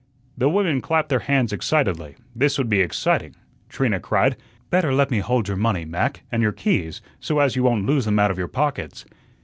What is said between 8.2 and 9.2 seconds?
of your pockets."